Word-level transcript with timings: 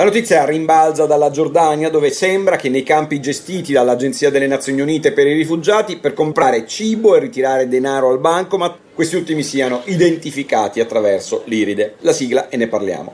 La 0.00 0.06
notizia 0.06 0.46
rimbalza 0.46 1.04
dalla 1.04 1.28
Giordania 1.28 1.90
dove 1.90 2.08
sembra 2.08 2.56
che 2.56 2.70
nei 2.70 2.82
campi 2.82 3.20
gestiti 3.20 3.74
dall'Agenzia 3.74 4.30
delle 4.30 4.46
Nazioni 4.46 4.80
Unite 4.80 5.12
per 5.12 5.26
i 5.26 5.34
rifugiati 5.34 5.98
per 5.98 6.14
comprare 6.14 6.66
cibo 6.66 7.14
e 7.14 7.18
ritirare 7.18 7.68
denaro 7.68 8.08
al 8.08 8.18
bancomat 8.18 8.78
questi 8.94 9.16
ultimi 9.16 9.42
siano 9.42 9.82
identificati 9.84 10.80
attraverso 10.80 11.42
l'iride. 11.44 11.96
La 11.98 12.12
sigla 12.12 12.48
e 12.48 12.56
ne 12.56 12.66
parliamo. 12.68 13.12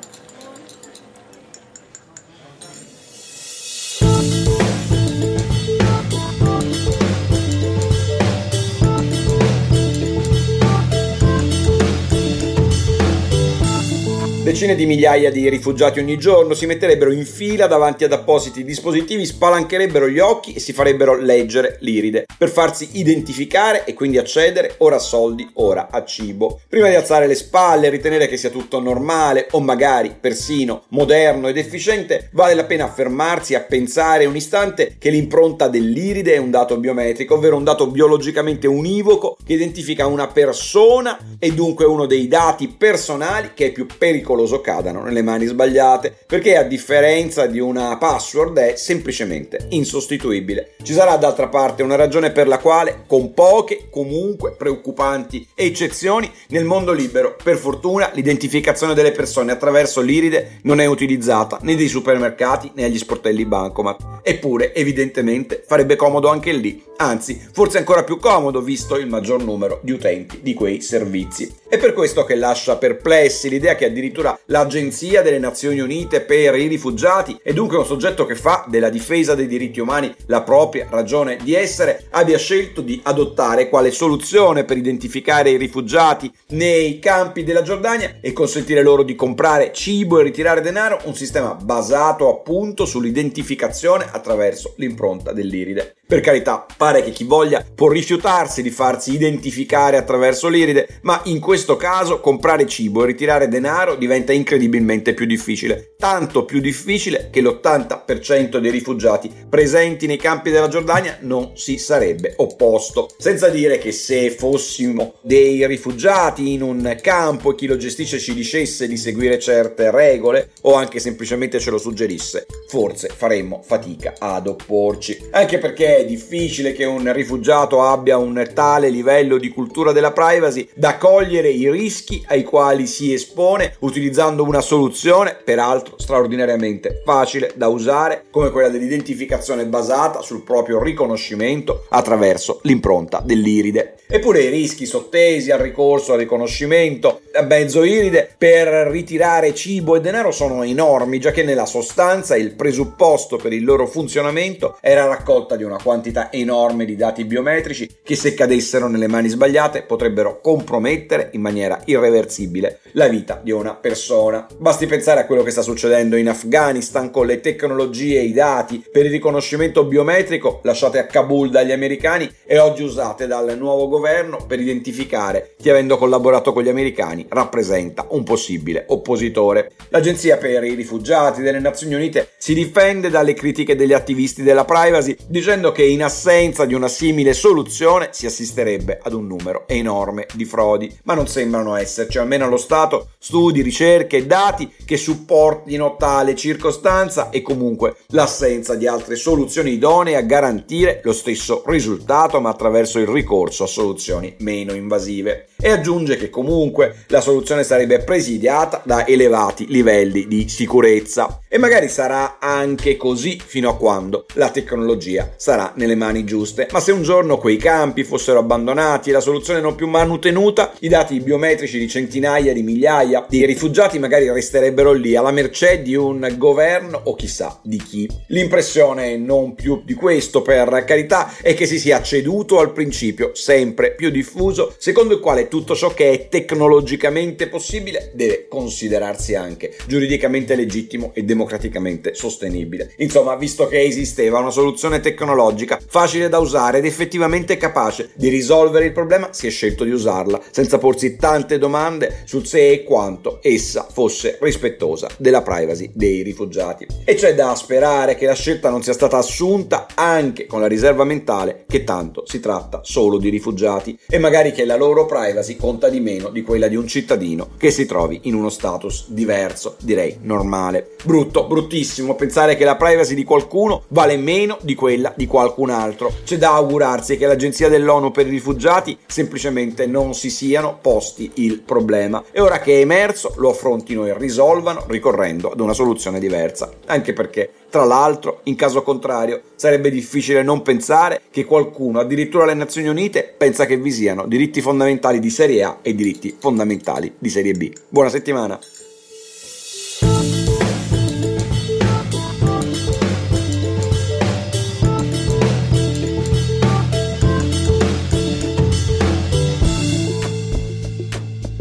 Decine 14.46 14.76
di 14.76 14.86
migliaia 14.86 15.32
di 15.32 15.48
rifugiati 15.48 15.98
ogni 15.98 16.16
giorno 16.18 16.54
si 16.54 16.66
metterebbero 16.66 17.10
in 17.10 17.26
fila 17.26 17.66
davanti 17.66 18.04
ad 18.04 18.12
appositi 18.12 18.62
dispositivi, 18.62 19.26
spalancherebbero 19.26 20.08
gli 20.08 20.20
occhi 20.20 20.52
e 20.52 20.60
si 20.60 20.72
farebbero 20.72 21.16
leggere 21.16 21.78
l'iride 21.80 22.26
per 22.38 22.50
farsi 22.50 22.90
identificare 22.92 23.84
e 23.84 23.92
quindi 23.92 24.18
accedere 24.18 24.76
ora 24.78 24.94
a 24.94 25.00
soldi, 25.00 25.50
ora 25.54 25.88
a 25.90 26.04
cibo. 26.04 26.60
Prima 26.68 26.88
di 26.88 26.94
alzare 26.94 27.26
le 27.26 27.34
spalle 27.34 27.88
e 27.88 27.90
ritenere 27.90 28.28
che 28.28 28.36
sia 28.36 28.50
tutto 28.50 28.78
normale 28.78 29.48
o 29.50 29.58
magari 29.58 30.14
persino 30.20 30.84
moderno 30.90 31.48
ed 31.48 31.56
efficiente, 31.56 32.28
vale 32.30 32.54
la 32.54 32.66
pena 32.66 32.86
fermarsi 32.86 33.56
a 33.56 33.62
pensare 33.62 34.26
un 34.26 34.36
istante 34.36 34.94
che 34.96 35.10
l'impronta 35.10 35.66
dell'iride 35.66 36.34
è 36.34 36.38
un 36.38 36.52
dato 36.52 36.76
biometrico, 36.76 37.34
ovvero 37.34 37.56
un 37.56 37.64
dato 37.64 37.88
biologicamente 37.88 38.68
univoco 38.68 39.36
che 39.44 39.54
identifica 39.54 40.06
una 40.06 40.28
persona 40.28 41.18
e 41.40 41.52
dunque 41.52 41.84
uno 41.84 42.06
dei 42.06 42.28
dati 42.28 42.68
personali 42.68 43.50
che 43.52 43.66
è 43.66 43.72
più 43.72 43.86
pericoloso 43.86 44.34
pericoloso 44.36 44.60
cadano 44.60 45.02
nelle 45.02 45.22
mani 45.22 45.46
sbagliate, 45.46 46.14
perché 46.26 46.56
a 46.56 46.62
differenza 46.62 47.46
di 47.46 47.58
una 47.58 47.96
password 47.96 48.58
è 48.58 48.76
semplicemente 48.76 49.66
insostituibile. 49.70 50.74
Ci 50.82 50.92
sarà 50.92 51.16
d'altra 51.16 51.48
parte 51.48 51.82
una 51.82 51.96
ragione 51.96 52.30
per 52.30 52.46
la 52.46 52.58
quale, 52.58 53.04
con 53.06 53.32
poche, 53.32 53.88
comunque 53.90 54.52
preoccupanti 54.52 55.48
eccezioni, 55.54 56.30
nel 56.48 56.64
mondo 56.64 56.92
libero, 56.92 57.36
per 57.42 57.56
fortuna, 57.56 58.10
l'identificazione 58.12 58.94
delle 58.94 59.12
persone 59.12 59.52
attraverso 59.52 60.00
l'iride 60.00 60.58
non 60.62 60.80
è 60.80 60.86
utilizzata 60.86 61.58
né 61.62 61.74
dei 61.74 61.88
supermercati 61.88 62.70
né 62.74 62.84
agli 62.84 62.98
sportelli 62.98 63.46
bancomat. 63.46 64.20
Eppure, 64.22 64.74
evidentemente, 64.74 65.64
farebbe 65.66 65.96
comodo 65.96 66.28
anche 66.28 66.52
lì, 66.52 66.82
anzi, 66.96 67.40
forse 67.52 67.78
ancora 67.78 68.04
più 68.04 68.18
comodo 68.18 68.60
visto 68.60 68.96
il 68.96 69.08
maggior 69.08 69.42
numero 69.42 69.80
di 69.82 69.92
utenti 69.92 70.40
di 70.42 70.54
quei 70.54 70.80
servizi. 70.80 71.52
È 71.68 71.78
per 71.78 71.92
questo 71.92 72.24
che 72.24 72.36
lascia 72.36 72.76
perplessi 72.76 73.48
l'idea 73.48 73.74
che 73.74 73.86
addirittura 73.86 74.38
l'Agenzia 74.46 75.22
delle 75.22 75.38
Nazioni 75.38 75.80
Unite 75.80 76.20
per 76.20 76.54
i 76.54 76.68
rifugiati 76.68 77.38
e 77.42 77.52
dunque 77.52 77.76
un 77.76 77.84
soggetto 77.84 78.24
che 78.24 78.36
fa 78.36 78.64
della 78.68 78.88
difesa 78.88 79.34
dei 79.34 79.46
diritti 79.46 79.80
umani 79.80 80.14
la 80.26 80.42
propria 80.42 80.86
ragione 80.90 81.38
di 81.42 81.54
essere, 81.54 82.06
abbia 82.10 82.38
scelto 82.38 82.80
di 82.80 83.00
adottare 83.02 83.68
quale 83.68 83.90
soluzione 83.90 84.64
per 84.64 84.76
identificare 84.76 85.50
i 85.50 85.56
rifugiati 85.56 86.32
nei 86.50 86.98
campi 86.98 87.44
della 87.44 87.62
Giordania 87.62 88.16
e 88.20 88.32
consentire 88.32 88.82
loro 88.82 89.02
di 89.02 89.14
comprare 89.14 89.72
cibo 89.72 90.20
e 90.20 90.22
ritirare 90.22 90.60
denaro, 90.60 91.00
un 91.04 91.14
sistema 91.14 91.54
basato 91.54 92.28
appunto 92.28 92.84
sull'identificazione 92.84 94.06
attraverso 94.10 94.74
l'impronta 94.76 95.32
dell'iride. 95.32 95.96
Per 96.08 96.20
carità, 96.20 96.64
pare 96.76 97.02
che 97.02 97.10
chi 97.10 97.24
voglia 97.24 97.66
può 97.74 97.88
rifiutarsi 97.88 98.62
di 98.62 98.70
farsi 98.70 99.12
identificare 99.12 99.96
attraverso 99.96 100.46
l'iride, 100.46 101.00
ma 101.02 101.20
in 101.24 101.40
questo 101.40 101.74
caso 101.74 102.20
comprare 102.20 102.64
cibo 102.68 103.02
e 103.02 103.06
ritirare 103.06 103.48
denaro 103.48 103.96
diventa 103.96 104.32
incredibilmente 104.32 105.14
più 105.14 105.26
difficile. 105.26 105.94
Tanto 105.98 106.44
più 106.44 106.60
difficile 106.60 107.28
che 107.32 107.40
l'80% 107.40 108.58
dei 108.58 108.70
rifugiati 108.70 109.32
presenti 109.48 110.06
nei 110.06 110.16
campi 110.16 110.52
della 110.52 110.68
Giordania 110.68 111.18
non 111.22 111.56
si 111.56 111.76
sarebbe 111.76 112.34
opposto. 112.36 113.08
Senza 113.18 113.48
dire 113.48 113.78
che 113.78 113.90
se 113.90 114.30
fossimo 114.30 115.14
dei 115.22 115.66
rifugiati 115.66 116.52
in 116.52 116.62
un 116.62 116.96
campo 117.02 117.50
e 117.50 117.54
chi 117.56 117.66
lo 117.66 117.76
gestisce 117.76 118.20
ci 118.20 118.32
dicesse 118.32 118.86
di 118.86 118.96
seguire 118.96 119.40
certe 119.40 119.90
regole 119.90 120.50
o 120.62 120.74
anche 120.74 121.00
semplicemente 121.00 121.58
ce 121.58 121.70
lo 121.70 121.78
suggerisse, 121.78 122.46
forse 122.68 123.08
faremmo 123.08 123.60
fatica 123.60 124.14
ad 124.20 124.46
opporci. 124.46 125.30
Anche 125.32 125.58
perché 125.58 125.95
è 125.96 126.04
difficile 126.04 126.72
che 126.72 126.84
un 126.84 127.10
rifugiato 127.12 127.82
abbia 127.82 128.18
un 128.18 128.50
tale 128.52 128.88
livello 128.88 129.38
di 129.38 129.48
cultura 129.48 129.92
della 129.92 130.12
privacy 130.12 130.68
da 130.74 130.96
cogliere 130.98 131.48
i 131.48 131.70
rischi 131.70 132.22
ai 132.28 132.44
quali 132.44 132.86
si 132.86 133.12
espone 133.12 133.74
utilizzando 133.80 134.42
una 134.42 134.60
soluzione, 134.60 135.36
peraltro 135.42 135.94
straordinariamente 135.98 137.02
facile 137.04 137.52
da 137.54 137.68
usare, 137.68 138.24
come 138.30 138.50
quella 138.50 138.68
dell'identificazione 138.68 139.64
basata 139.64 140.20
sul 140.20 140.42
proprio 140.42 140.82
riconoscimento 140.82 141.86
attraverso 141.88 142.60
l'impronta 142.62 143.22
dell'iride. 143.24 143.94
Eppure 144.08 144.42
i 144.42 144.50
rischi 144.50 144.86
sottesi 144.86 145.50
al 145.50 145.58
ricorso 145.58 146.12
al 146.12 146.18
riconoscimento 146.20 147.22
a 147.32 147.42
mezzo 147.42 147.82
iride 147.82 148.32
per 148.38 148.68
ritirare 148.88 149.52
cibo 149.52 149.96
e 149.96 150.00
denaro 150.00 150.30
sono 150.30 150.62
enormi, 150.62 151.18
già 151.18 151.32
che 151.32 151.42
nella 151.42 151.66
sostanza 151.66 152.36
il 152.36 152.52
presupposto 152.52 153.36
per 153.36 153.52
il 153.52 153.64
loro 153.64 153.86
funzionamento 153.86 154.78
era 154.80 155.04
la 155.04 155.16
raccolta 155.16 155.56
di 155.56 155.64
una 155.64 155.78
quantità 155.86 156.32
enorme 156.32 156.84
di 156.84 156.96
dati 156.96 157.24
biometrici 157.24 157.88
che 158.02 158.16
se 158.16 158.34
cadessero 158.34 158.88
nelle 158.88 159.06
mani 159.06 159.28
sbagliate 159.28 159.82
potrebbero 159.82 160.40
compromettere 160.40 161.28
in 161.34 161.40
maniera 161.40 161.80
irreversibile 161.84 162.80
la 162.92 163.06
vita 163.06 163.40
di 163.40 163.52
una 163.52 163.76
persona. 163.76 164.44
Basti 164.58 164.86
pensare 164.86 165.20
a 165.20 165.26
quello 165.26 165.44
che 165.44 165.52
sta 165.52 165.62
succedendo 165.62 166.16
in 166.16 166.28
Afghanistan 166.28 167.12
con 167.12 167.26
le 167.26 167.38
tecnologie 167.38 168.18
e 168.18 168.24
i 168.24 168.32
dati 168.32 168.84
per 168.90 169.04
il 169.04 169.12
riconoscimento 169.12 169.84
biometrico 169.84 170.58
lasciate 170.64 170.98
a 170.98 171.06
Kabul 171.06 171.50
dagli 171.50 171.70
americani 171.70 172.28
e 172.44 172.58
oggi 172.58 172.82
usate 172.82 173.28
dal 173.28 173.56
nuovo 173.56 173.86
governo 173.86 174.44
per 174.44 174.58
identificare 174.58 175.54
chi 175.56 175.70
avendo 175.70 175.98
collaborato 175.98 176.52
con 176.52 176.64
gli 176.64 176.68
americani 176.68 177.26
rappresenta 177.28 178.08
un 178.10 178.24
possibile 178.24 178.86
oppositore. 178.88 179.70
L'Agenzia 179.90 180.36
per 180.36 180.64
i 180.64 180.74
rifugiati 180.74 181.42
delle 181.42 181.60
Nazioni 181.60 181.94
Unite 181.94 182.30
si 182.38 182.54
difende 182.54 183.08
dalle 183.08 183.34
critiche 183.34 183.76
degli 183.76 183.92
attivisti 183.92 184.42
della 184.42 184.64
privacy 184.64 185.16
dicendo 185.28 185.74
che 185.76 185.84
in 185.84 186.02
assenza 186.02 186.64
di 186.64 186.72
una 186.72 186.88
simile 186.88 187.34
soluzione 187.34 188.08
si 188.10 188.24
assisterebbe 188.24 188.98
ad 189.02 189.12
un 189.12 189.26
numero 189.26 189.64
enorme 189.66 190.26
di 190.32 190.46
frodi, 190.46 190.90
ma 191.02 191.12
non 191.12 191.28
sembrano 191.28 191.76
esserci, 191.76 192.16
almeno 192.16 192.46
allo 192.46 192.56
Stato, 192.56 193.10
studi, 193.18 193.60
ricerche 193.60 194.16
e 194.16 194.26
dati 194.26 194.72
che 194.86 194.96
supportino 194.96 195.96
tale 195.98 196.34
circostanza 196.34 197.28
e 197.28 197.42
comunque 197.42 197.96
l'assenza 198.12 198.74
di 198.74 198.86
altre 198.86 199.16
soluzioni 199.16 199.72
idonee 199.72 200.16
a 200.16 200.22
garantire 200.22 201.02
lo 201.04 201.12
stesso 201.12 201.62
risultato 201.66 202.40
ma 202.40 202.48
attraverso 202.48 202.98
il 202.98 203.08
ricorso 203.08 203.64
a 203.64 203.66
soluzioni 203.66 204.34
meno 204.38 204.72
invasive. 204.72 205.48
E 205.60 205.68
aggiunge 205.68 206.16
che 206.16 206.30
comunque 206.30 207.04
la 207.08 207.20
soluzione 207.20 207.64
sarebbe 207.64 207.98
presidiata 207.98 208.80
da 208.82 209.06
elevati 209.06 209.66
livelli 209.66 210.26
di 210.26 210.48
sicurezza 210.48 211.42
e 211.56 211.58
magari 211.58 211.88
sarà 211.88 212.36
anche 212.38 212.98
così 212.98 213.40
fino 213.42 213.70
a 213.70 213.78
quando 213.78 214.26
la 214.34 214.50
tecnologia 214.50 215.32
sarà 215.36 215.72
nelle 215.76 215.94
mani 215.94 216.22
giuste. 216.22 216.68
Ma 216.70 216.80
se 216.80 216.92
un 216.92 217.02
giorno 217.02 217.38
quei 217.38 217.56
campi 217.56 218.04
fossero 218.04 218.40
abbandonati 218.40 219.08
e 219.08 219.14
la 219.14 219.20
soluzione 219.20 219.62
non 219.62 219.74
più 219.74 219.86
manutenuta, 219.88 220.74
i 220.80 220.88
dati 220.88 221.18
biometrici 221.18 221.78
di 221.78 221.88
centinaia 221.88 222.52
di 222.52 222.62
migliaia 222.62 223.24
di 223.26 223.46
rifugiati 223.46 223.98
magari 223.98 224.30
resterebbero 224.30 224.92
lì 224.92 225.16
alla 225.16 225.30
mercé 225.30 225.80
di 225.80 225.94
un 225.94 226.30
governo 226.36 227.00
o 227.04 227.14
chissà 227.14 227.58
di 227.62 227.78
chi. 227.78 228.06
L'impressione 228.26 229.16
non 229.16 229.54
più 229.54 229.80
di 229.82 229.94
questo, 229.94 230.42
per 230.42 230.84
carità, 230.84 231.36
è 231.40 231.54
che 231.54 231.64
si 231.64 231.78
sia 231.78 232.02
ceduto 232.02 232.58
al 232.58 232.74
principio 232.74 233.30
sempre 233.32 233.94
più 233.94 234.10
diffuso, 234.10 234.74
secondo 234.76 235.14
il 235.14 235.20
quale 235.20 235.48
tutto 235.48 235.74
ciò 235.74 235.94
che 235.94 236.10
è 236.10 236.28
tecnologicamente 236.28 237.48
possibile 237.48 238.10
deve 238.12 238.46
considerarsi 238.46 239.34
anche 239.34 239.74
giuridicamente 239.86 240.54
legittimo 240.54 241.12
e 241.14 241.24
democraticamente 241.46 242.14
sostenibile. 242.14 242.92
Insomma, 242.98 243.36
visto 243.36 243.68
che 243.68 243.82
esisteva 243.82 244.40
una 244.40 244.50
soluzione 244.50 245.00
tecnologica 245.00 245.78
facile 245.86 246.28
da 246.28 246.38
usare 246.38 246.78
ed 246.78 246.84
effettivamente 246.84 247.56
capace 247.56 248.10
di 248.14 248.28
risolvere 248.28 248.86
il 248.86 248.92
problema, 248.92 249.28
si 249.32 249.46
è 249.46 249.50
scelto 249.50 249.84
di 249.84 249.90
usarla, 249.90 250.40
senza 250.50 250.78
porsi 250.78 251.16
tante 251.16 251.58
domande 251.58 252.22
sul 252.24 252.46
se 252.46 252.70
e 252.70 252.82
quanto 252.82 253.38
essa 253.42 253.86
fosse 253.90 254.38
rispettosa 254.40 255.08
della 255.16 255.42
privacy 255.42 255.90
dei 255.94 256.22
rifugiati. 256.22 256.86
E 257.04 257.14
c'è 257.14 257.34
da 257.34 257.54
sperare 257.54 258.16
che 258.16 258.26
la 258.26 258.34
scelta 258.34 258.68
non 258.68 258.82
sia 258.82 258.92
stata 258.92 259.16
assunta 259.16 259.86
anche 259.94 260.46
con 260.46 260.60
la 260.60 260.66
riserva 260.66 261.04
mentale 261.04 261.64
che 261.68 261.84
tanto 261.84 262.24
si 262.26 262.40
tratta 262.40 262.80
solo 262.82 263.18
di 263.18 263.28
rifugiati 263.28 263.98
e 264.08 264.18
magari 264.18 264.52
che 264.52 264.64
la 264.64 264.76
loro 264.76 265.06
privacy 265.06 265.56
conta 265.56 265.88
di 265.88 266.00
meno 266.00 266.30
di 266.30 266.42
quella 266.42 266.66
di 266.66 266.76
un 266.76 266.86
cittadino 266.86 267.50
che 267.56 267.70
si 267.70 267.86
trovi 267.86 268.20
in 268.22 268.34
uno 268.34 268.50
status 268.50 269.06
diverso, 269.08 269.76
direi 269.80 270.18
normale. 270.22 270.94
Brutto 271.04 271.25
brutto, 271.26 271.46
bruttissimo 271.46 272.14
pensare 272.14 272.56
che 272.56 272.64
la 272.64 272.76
privacy 272.76 273.14
di 273.14 273.24
qualcuno 273.24 273.82
vale 273.88 274.16
meno 274.16 274.58
di 274.62 274.74
quella 274.74 275.12
di 275.16 275.26
qualcun 275.26 275.70
altro. 275.70 276.12
C'è 276.24 276.38
da 276.38 276.54
augurarsi 276.54 277.16
che 277.16 277.26
l'Agenzia 277.26 277.68
dell'ONU 277.68 278.10
per 278.10 278.26
i 278.26 278.30
rifugiati 278.30 278.96
semplicemente 279.06 279.86
non 279.86 280.14
si 280.14 280.30
siano 280.30 280.78
posti 280.80 281.30
il 281.34 281.60
problema 281.60 282.22
e 282.30 282.40
ora 282.40 282.60
che 282.60 282.76
è 282.76 282.80
emerso 282.80 283.34
lo 283.36 283.50
affrontino 283.50 284.06
e 284.06 284.16
risolvano 284.16 284.84
ricorrendo 284.88 285.50
ad 285.50 285.60
una 285.60 285.72
soluzione 285.72 286.18
diversa. 286.20 286.70
Anche 286.86 287.12
perché, 287.12 287.50
tra 287.68 287.84
l'altro, 287.84 288.40
in 288.44 288.54
caso 288.54 288.82
contrario, 288.82 289.40
sarebbe 289.56 289.90
difficile 289.90 290.42
non 290.42 290.62
pensare 290.62 291.22
che 291.30 291.44
qualcuno, 291.44 292.00
addirittura 292.00 292.44
le 292.44 292.54
Nazioni 292.54 292.88
Unite, 292.88 293.34
pensa 293.36 293.66
che 293.66 293.76
vi 293.76 293.90
siano 293.90 294.26
diritti 294.26 294.60
fondamentali 294.60 295.18
di 295.18 295.30
serie 295.30 295.62
A 295.64 295.78
e 295.82 295.94
diritti 295.94 296.34
fondamentali 296.38 297.12
di 297.18 297.28
serie 297.28 297.52
B. 297.52 297.72
Buona 297.88 298.08
settimana! 298.08 298.58